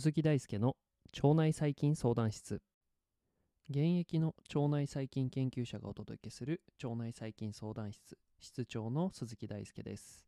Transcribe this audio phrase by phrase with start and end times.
[0.00, 0.76] 鈴木大輔の
[1.22, 2.62] 腸内細菌相談室。
[3.68, 8.16] 現役の腸内細菌研究者がお届けする腸内細菌相談室。
[8.38, 10.24] 室長の鈴木大輔です。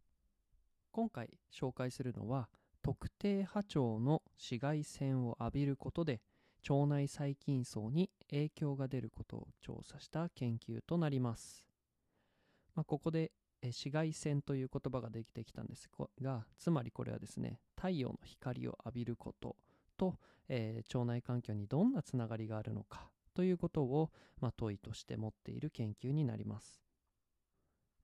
[0.90, 2.48] 今回紹介するのは
[2.82, 6.20] 特定波長の紫外線を浴びることで
[6.68, 11.64] 腸内細菌層に影響が出ることを調査した研究となります、
[12.74, 13.32] まあ、ここで
[13.62, 15.88] 紫外線という言葉ができてきたんです
[16.20, 19.56] がつまりこれはですね太陽の光を浴びること
[19.96, 20.16] と、
[20.48, 24.10] えー、腸内環境にどんなつながりがあるのかということを、
[24.40, 26.82] まあ、問いとして持っている研究になります。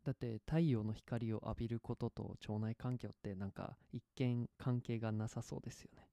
[0.04, 6.07] だって太陽の光を浴びることと腸内環境ってなんか一見関係がなさそうですよね、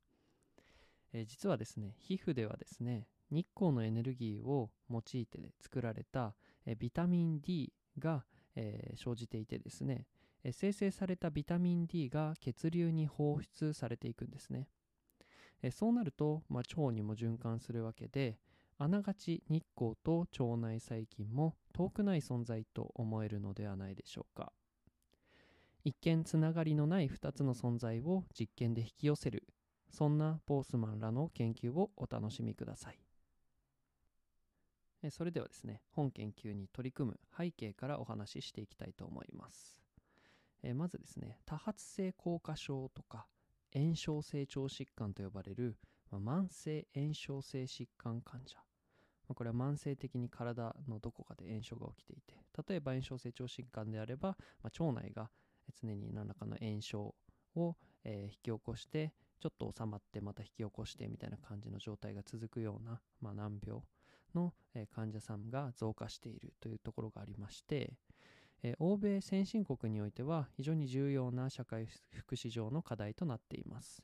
[1.16, 6.36] え、実はですね皮膚ではですね日光のエネルギーを用いて作られた、
[6.66, 10.06] え、ビタミン D がえー、生じていてですね、
[10.44, 14.68] えー、生成されたビタミン D が血流に放出されていくんですね。
[15.62, 18.40] え、そうなると、まあ、腸にも循環するわけで、
[18.78, 24.52] あながち日光と腸内細菌も遠くない存在と思えるのではないでしょうか。
[25.84, 29.44] 一見つながりのない2つの存在を実験で引き寄せる、
[29.96, 33.00] そんなボースマンらの研究をお楽しみください。
[35.10, 39.80] それではですね、本研究に取り組む背景からお話ししていきたいと思います。
[40.74, 43.26] まずですね、多発性硬化症とか
[43.74, 45.78] 炎症性腸疾患と呼ばれる、
[46.12, 48.58] 慢性炎症性疾患患者。
[49.34, 52.34] これは慢性的に体のどこかで炎症が起きていて、
[52.68, 55.32] 例えば炎症性腸疾患であれば、ま、腸内が
[55.82, 57.16] 常に何らかの炎症
[57.56, 63.82] を、え、引き起こして、ちょっと収まってまた引き起こしてみたいな感じの状態が続くような、まあ、難病
[64.34, 64.54] の
[64.94, 67.94] 患者さんが増加しているというところがありまして、
[68.80, 74.02] 欧米先進国においては非常に重要な社会福祉上の課題となっています。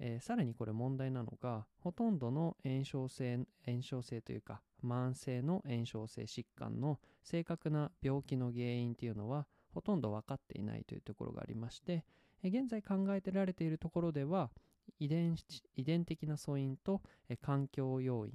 [0.00, 12.04] えー、さらにこれ問題なのがほとんどの炎症性炎症性というか慢性の炎症性疾患の正確な病気の原因というのはほとんど分かっていないというところがありまして、
[12.44, 14.50] 現在考えてられているところでは
[14.98, 15.36] 遺伝
[15.76, 17.02] 遺伝的な素因と、
[17.42, 18.32] 環境要因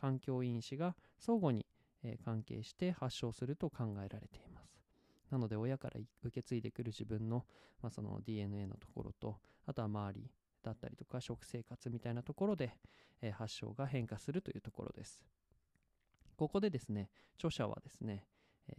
[0.00, 1.66] 環境因子が相互に、
[2.24, 4.80] 関係して発症すると考えられています。
[5.30, 7.44] なので親から受け継いでくる自分の,、
[7.82, 10.30] まあその DNA のところとあとは周り
[10.62, 12.74] だったりとか食生活みたいなところで、
[13.20, 15.20] え、発症が変化するというところです。
[16.36, 18.24] ここでですね著者はですね、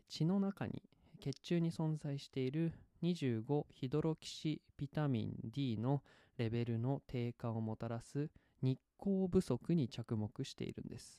[0.10, 0.82] 血の中に
[1.20, 6.04] 血中に存在している25ヒドロキシビタミン D の
[6.38, 8.30] レベルの低下をもたらす
[8.62, 11.18] 日光不足に着目しているんです。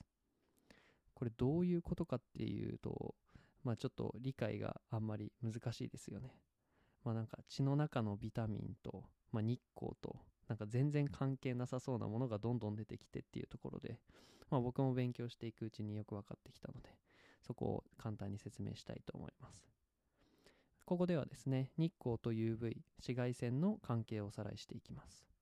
[1.15, 3.15] これどういうことかっていうと、
[3.65, 6.37] まあちょっと理解があんまり難しいですよね。
[7.04, 10.16] まあなんか血の中のビタミンと、まあ、日光と、
[10.49, 13.99] なんか全然関係なさそうなものがどんどん出てきてっていうところで、
[14.50, 16.91] まあ僕も勉強していくうちによく分かってきたので、
[17.41, 19.81] そこを簡単に説明したいと思います。
[20.84, 25.32] ここではですね、日光と UV、紫外線の関係をおさらいしていきます。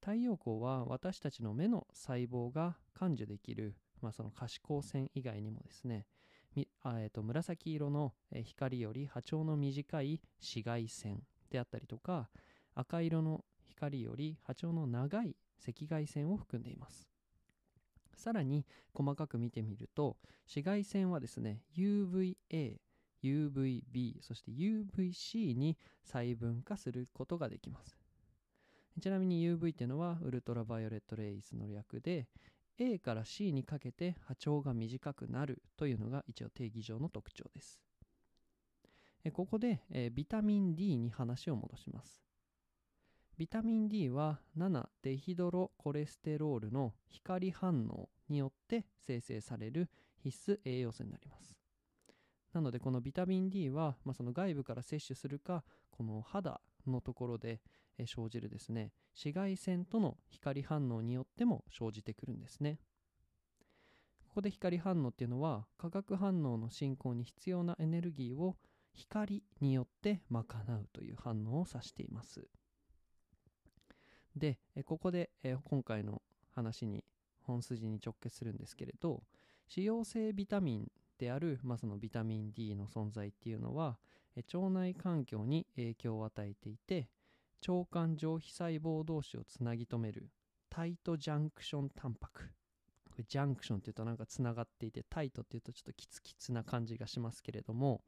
[0.00, 6.06] 太陽光は私たちの目の細胞が感受できる、まあ、その可視光線以外にもですね
[6.54, 8.14] み、えー、と紫色の
[8.44, 12.30] 光より波長の短い紫外線であったりとか
[12.74, 17.06] 赤色の光より波長の長い赤外線を含んでいます
[18.16, 20.16] さらに細かく見てみると
[20.46, 22.78] 紫外線はですね UVA
[23.22, 27.96] UVB そして UVC に細分化することができます
[29.00, 32.26] ちなみに UV っていうのはウルトラバイオレットレイズの略で
[32.82, 37.78] A から C にかけて波長が短くなるというのが一応定義上の特徴です。
[39.34, 39.82] ここで、
[40.14, 42.22] ビタミン D に話を戻します。
[43.36, 51.59] ビタミン D は7デヒドロコレステロールの光反応によって生成される必須栄養素になります。
[52.52, 57.60] なのでこのビタミン D は、まあ、その外部から摂取するかこの肌のところで
[57.98, 58.92] 生じるですね。
[59.14, 62.78] 紫外線との光反応によっても生じてくるんですね。
[64.26, 68.56] ここで光反応っていうのは化学反応の進行に必要なエネルギーを
[68.94, 70.44] 光によって賄
[70.76, 72.48] うという反応を指しています。
[74.36, 75.30] でここで
[75.64, 76.22] 今回の
[76.54, 77.04] 話に
[77.42, 79.24] 本筋に直結するんですけれど
[79.76, 83.98] 脂溶性ビタミンである、まあ、そのビタミン D の存在っていうのは
[84.54, 87.08] 腸内環境に影響を与えていて
[87.68, 90.30] 腸管上皮細胞同士をつなぎ止める
[90.70, 92.44] タイトジャンクションタンパク。
[93.28, 98.00] ジャンクションっていうとなんかつながっていてタイトっていうとちょっとキツキツな感じがしますけれども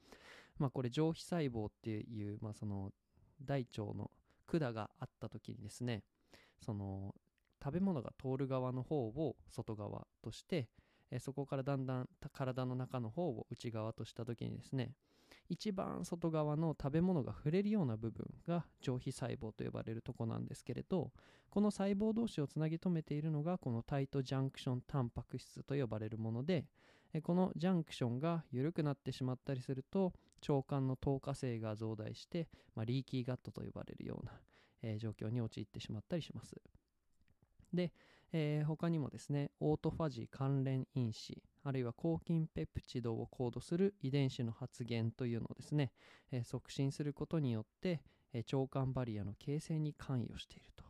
[0.58, 2.92] まあこれ上皮細胞っていう、まあ、その
[3.44, 4.10] 大腸の
[4.46, 6.02] 管があった時にですね
[6.64, 7.14] その
[7.62, 10.68] 食べ物が通る側の方を外側として
[11.12, 14.92] えそこからだんだん体の中の方を内側とした時にですね
[15.48, 21.12] 一番外側の食べ物が触れるような部分が上皮細胞と呼ばれるとこなんですけれど
[21.50, 26.64] この細胞同士をつなぎ止めているのがこのタイトジャンクションタンパク質と呼ばれるもので
[27.22, 30.14] このジャンクションが緩くなってしまったりすると
[30.48, 34.32] 腸管の透過性が増大して、まあ、リーキーガットと呼ばれるような、
[34.82, 36.56] えー、状況に陥ってしまったりします。
[37.72, 37.92] で、
[38.32, 45.92] えー、他にもですねオートファジー関連因子あるいは抗菌ペプチドをコードする遺伝子の発現というのをですね、
[46.30, 48.02] えー、促進することによって、
[48.32, 50.84] えー、腸管バリアの形成に関与していると。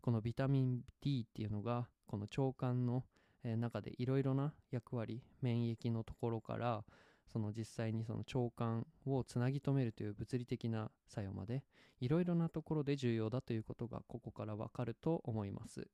[0.00, 3.04] このビタミン D っていうのがこの腸管の
[3.44, 6.84] え中でいろいろな役割免疫のところから
[7.26, 11.62] その実際にその腸管をつなぎ止めるという物理的な作用まで
[12.00, 15.88] いろいろなところで重要だということがここからわかると思います。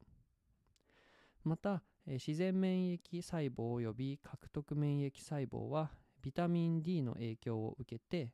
[1.44, 5.90] また自然免疫細胞及び獲得免疫細胞は
[6.22, 8.32] ビタミン D の影響を受けて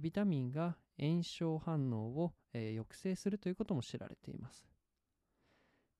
[0.00, 4.66] ビタミンが炎症反応を抑制するということも知られています、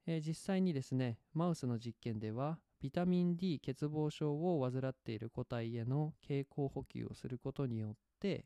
[0.07, 8.45] 実際にですねマウスの実験ではビタミン D 欠乏症を患っている個体への経口補給をすることによって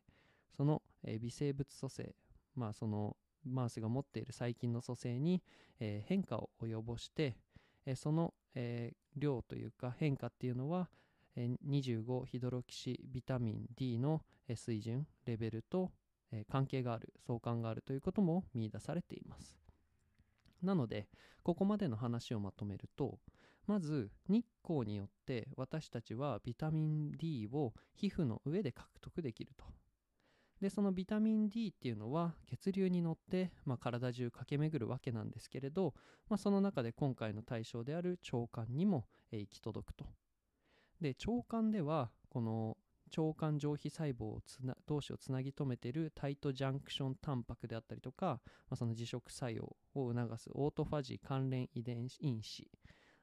[0.56, 0.82] その、
[1.20, 2.14] 微生物組成
[2.54, 5.42] まあそのマウスが持っている細菌の組成に、
[5.78, 7.36] 変化を及ぼして、
[7.90, 10.90] えその、え量というか変化っていうのは、
[11.36, 15.90] え25ヒドロキシビタミン D の、え水準レベルと、
[16.30, 19.58] え関係がある相関があるということも見出されています。
[20.62, 21.08] なので
[21.42, 23.18] ここまでの話をまとめると
[23.66, 29.64] まず日光によって私たちはビタミン D を皮膚の上で獲得できると。
[30.60, 35.94] でそのビタミン D っていうのは血流に乗って、まあ、体中駆け巡るわけなんですけれど、
[36.28, 40.04] まあ、その中で今回の対象である腸管にも、えー、行き届くと。
[41.00, 42.76] で腸管ではこの
[43.16, 52.68] 腸管上皮細胞をつな同士をつなぎ止めているタイトジャンクションタンパクであったりとか、まあ、その自食作用を促すオートファジー関連遺伝因子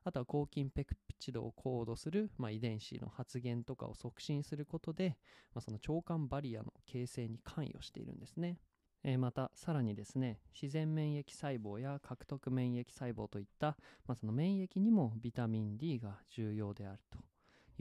[0.06, 5.18] あとは抗菌ペクチドをコードする、まあ、遺伝子の発現とかを促進することで、
[5.54, 8.60] まあ、その腸管バリアの形成に関与しているんですね。
[9.04, 17.20] えー、またさらにですね自然免疫細胞や獲得免疫細胞といった、まあ、その免疫にもビタミン D が重要であると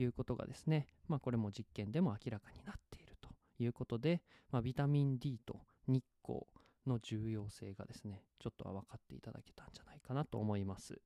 [0.01, 3.29] いうことがですね、まあ、これも実験でも明らかになっていると
[3.59, 6.41] いうことで、まあ、ビタミン D と日光
[6.87, 10.99] の重要性がですねちょっとは分かっていただけたんじゃないかなと思います、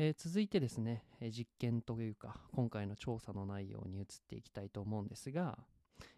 [0.00, 5.58] えー、続いてですね、え実験というか今回の調査の内容に移っていきたいと思うんですが、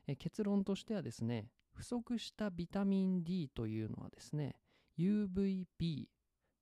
[0.06, 4.56] え結論としてはですね不足したビタミン D というのはですね
[4.98, 6.04] UVB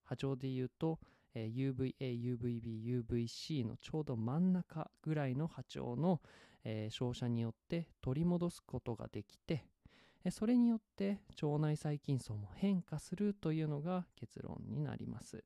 [0.04, 1.00] 波長で言うと
[1.34, 6.20] え UVA、UVB、UVC のちょうど真ん中ぐらいの波長の、
[6.64, 9.64] え、照射によって取り戻すことができて、
[10.24, 15.44] えそれによって腸内細菌層も変化するというのが結論になります。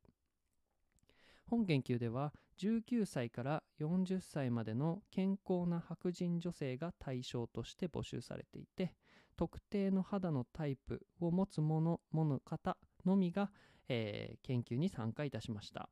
[1.56, 8.94] 本研究では19歳から40歳までの健康な白人女性が対象として募集されていて
[9.36, 13.50] 特定の肌のタイプを持つ者の方のみが
[13.88, 15.88] えー、研究に参加いたしました、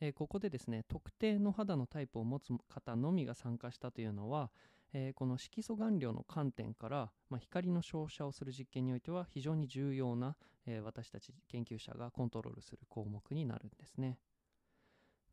[0.00, 4.50] えー、ここでですね特定の肌のタイプを持つ方のみが参加したというのは、
[4.92, 10.36] えー、この色素顔料の観点から、まあ、光の照射をする実験においては非常に重要な、
[10.66, 14.18] え私たち研究者がコントロールする項目になるんですね。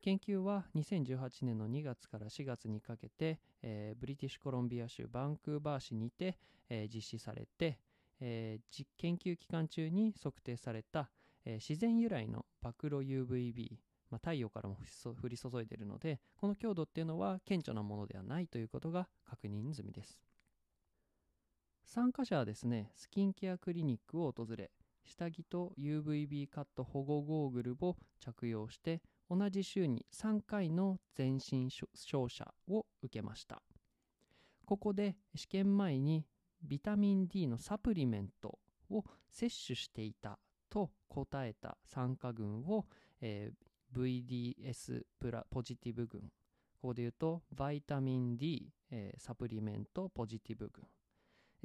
[0.02, 6.38] 研究は2018年の2月から4月にかけて、えー、ブリティッシュコロンビア州バンクーバー市にて、
[6.70, 7.80] えー、実施されて、
[8.20, 11.10] えー、実研究期間中に測定された、
[11.46, 13.72] えー、自然由来の暴露 UVB、
[14.12, 14.78] まあ、太陽からも
[15.22, 20.20] 降り注いでいるのでこの強度っていうのは顕著なものではないということが確認済みです。
[21.86, 24.72] 参加者はですねスキンケアクリニックを訪れ
[25.06, 33.62] 下着と UVB カット保護ゴーグルを着用して同じ週に3回の全身照射を受けました。
[34.66, 36.26] ここで試験前に
[36.62, 40.40] ビタミン D のサプリメントを摂取していた
[40.70, 42.86] と答えた参加群を、
[43.22, 46.22] えー、VDS プラポジティブ群。
[46.82, 50.86] ここで言うとバイタミン D、えー、サプリメントポジティブ群。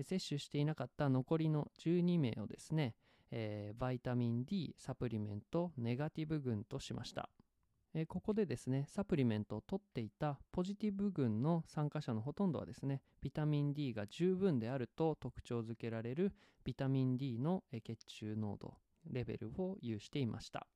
[0.02, 2.94] 摂取していなかった残りの12名をですね、
[3.30, 7.28] えー、バイタミン D サプリメントネガティブ群としました。
[7.94, 16.32] えーここでですねサプリメントを取っていたポジティブ群の参加者のほとんどはですねビタミン D が十分であると特徴づけられる
[16.64, 18.74] ビタミン D の血中濃度
[19.10, 20.66] レベルを有していました。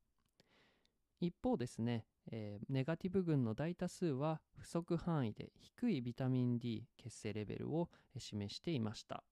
[1.21, 9.23] 一方ですね、えーネガティブ群の大多数は不足範囲で低いビタミン D 血清レベルを示していました。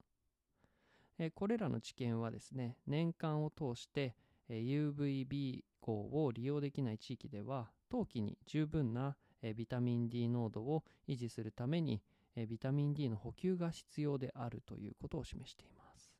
[1.18, 4.14] えーこれらの知見はですね年間を通して
[4.60, 9.16] UVB 光を利用できない地域では冬季に十分な
[9.56, 12.00] ビタミン D 濃度を維持するために
[12.48, 16.12] ビタミン D の補給が必要であるということを示しています。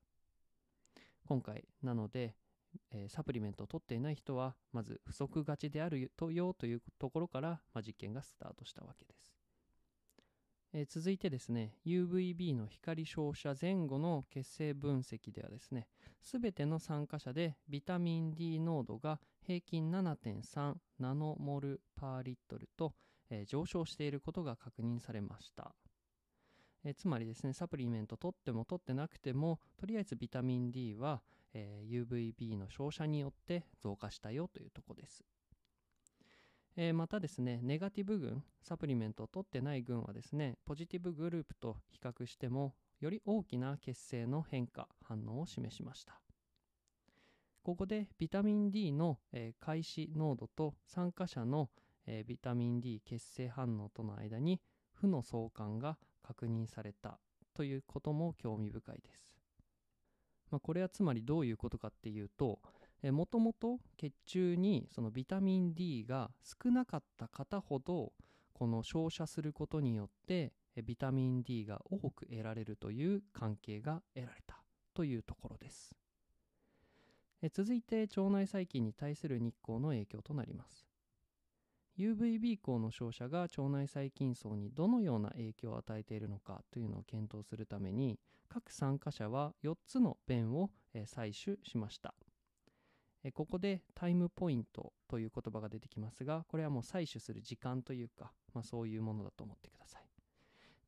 [1.26, 2.34] 今回なので、
[3.08, 9.41] サプリメントを取っていない人はまず不足がちであるとよというところから、ま、実験がスタートしたわけです。
[10.74, 15.86] えー続いてですね UVB の光照射前後の血清分析ではですね
[16.22, 22.94] すべての参加者でビタミン D 濃度が平均7.3ナノモルパーリットルと、
[23.28, 25.74] えー上昇していることが確認されました、
[26.84, 31.22] えつまりですねサプリメント取っても取ってなくてもとりあえずビタミン D は、
[31.54, 35.24] えー UVB の照射によって増加したよというとこです。
[36.74, 46.20] えーまたですね、ネガティブ群、サプリメントを取ってない群はですね、ポジティブグループと比較しても、より大きな血清の変化、反応を示しました。
[47.62, 51.68] ここでビタミン D の、えー開始濃度と参加者の、
[52.06, 54.58] えービタミン D 血清反応との間に
[54.94, 57.18] 負の相関が確認された
[57.52, 59.38] ということも興味深いです。
[60.50, 62.60] まあ、これはつまりどういうことかっていうと、
[63.10, 68.12] もともと血中にそのビタミン D が少なかった方ほど
[68.52, 74.62] この照射することによってえビタミン D が多く得られるという関係が得られた
[74.94, 75.94] というところです。
[77.42, 80.86] え続いて腸内細菌に対する日光の影響となります。
[81.98, 88.18] UVB 光の照射が腸内細菌層にどのような影響を与えているのかというのを検討するために
[88.48, 92.14] 各参加者は4つの便をえ採取しました。
[93.24, 100.02] えここでタイムポイントという言葉が出てきますが、これはもう採取する時間というか、まあ、そういうものだと思ってください。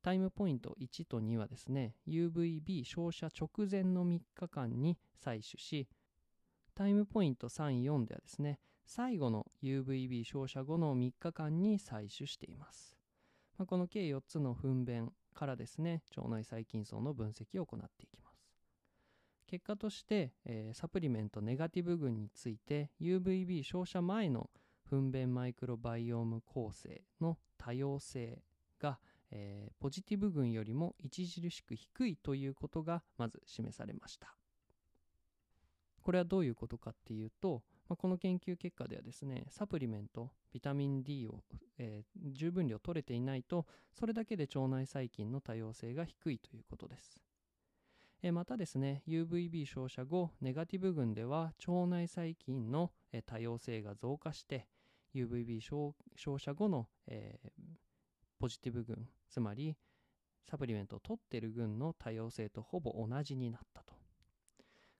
[0.01, 5.87] タイムポイント1と2はですね、UVB 照射直前の3日間に採取し、
[6.75, 12.95] タイムポイント3、4ではですね、最後の UVB 照射後の3日間に採取しています。
[13.57, 18.24] まあ、この計4つの糞便からですね、腸内細菌層の分析を行っていきます。
[19.47, 24.49] 結果として、えーサプリメントネガティブ群について UVB 照射前の
[24.89, 28.41] 糞便マイクロバイオーム構成の多様性
[28.79, 28.99] が、
[29.31, 34.35] えーポジティブ群よりも著しく低いということがまず示されました。
[36.01, 41.41] これはどういうことかっていうと、まあこの研究結果ではですねサプリメントビタミン D を、
[41.77, 47.19] えー十分量取れていないとそれだけで腸内細菌の多様性が低いということです。
[48.27, 54.67] えまたですね UVB 照射後ネガティブ群では腸内細菌のえ多様性が増加して
[55.13, 55.93] UVB 照
[56.39, 57.49] 射後の、えー
[58.37, 59.77] ポジティブ群つまり
[60.43, 63.93] サプリメントを取っている群の多様性とほぼ同じになったと。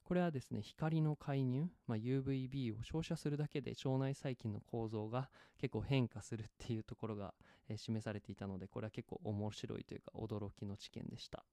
[0.03, 5.29] これはですね光の介入、まあ、UVB を照射するだけで腸内細菌の構造が
[5.59, 7.33] 結構変化するっていうところが、
[7.67, 11.43] えー示されていたのでこれは結構面白いというか驚きの知見でした。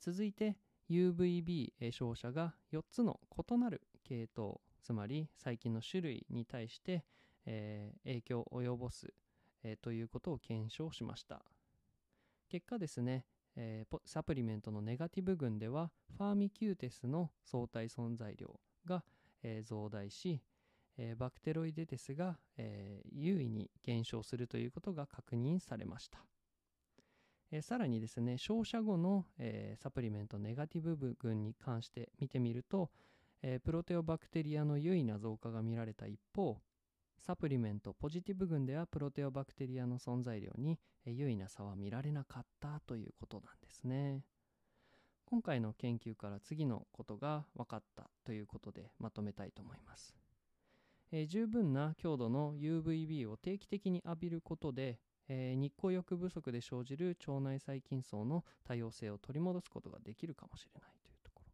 [0.00, 0.56] 続いて
[0.90, 7.04] UVB 照射が4つの異なる系統つまり細菌の種類に対して、
[8.04, 9.12] 影響を及ぼす、
[9.82, 11.44] ということを検証しました。
[12.48, 13.26] 結果ですね、
[14.04, 19.02] サプリメントのネガティブ群ではファーミキューテスの相対存在量が、
[19.64, 20.40] 増大し、
[21.18, 22.38] バクテロイデテスが、
[23.10, 26.24] 優位に減少するということが確認されました。
[27.50, 32.90] えーさらにですね照射後の、えーサプリメントネガティブ群に関して見てみると、
[33.42, 36.58] えープロテオバクテリアの優位な増加が見られた一方
[37.18, 44.22] サプリメントポジティブ群ではプロテオバクテリアの存在量に、え優位な差は見られなかったということなんですね。
[45.26, 50.14] 今回の研究から次のことが分かったということでまとめたいと思います、
[51.10, 61.52] えー十分な強度の UVB を定期的に浴びることでえー日光浴不足で生じる腸内細菌層の多様性を取り戻すことができるかもしれないというところ。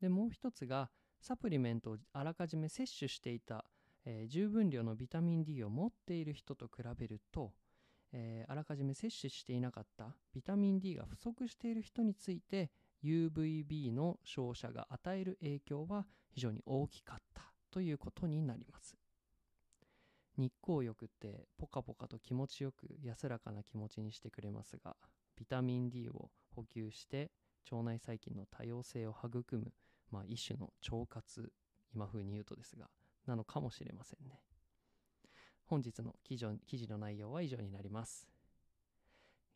[0.00, 3.64] でもう一つがサプリメントをあらかじめ摂取していた、
[4.04, 7.52] えー十分量のビタミン D を持っている人と比べると、
[8.12, 12.70] えーあらかじめ摂取していなかったビタミン D が不足している人について
[13.02, 18.96] UVB の照射が与える影響は非常に大きかったということになります。
[20.36, 24.96] 日光浴ってポカポカと気持ちよく安らかな気持ちにしてくれますが
[25.36, 27.30] ビタミン D を補給して
[27.70, 29.72] 腸内細菌の多様性を育む、
[30.10, 31.52] まあ、一種の腸活
[31.94, 32.86] 今風に言うとですが
[33.26, 34.40] なのかもしれませんね。
[35.66, 38.28] 本日の記事記事の内容は以上になります。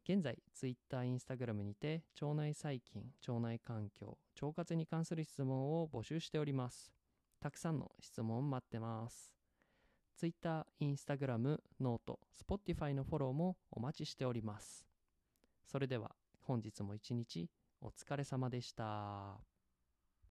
[0.08, 6.90] 現在 Twitter、Instagram にて腸内細菌、腸内環境、腸活に関する質問を募集しております。
[7.40, 9.37] たくさんの質問待ってます。
[10.18, 14.84] Twitter、Instagram、ノート、Spotify のフォローもお待ちしております。
[15.64, 16.10] それでは
[16.40, 17.48] 本日も一日
[17.80, 19.47] お疲れ様でした。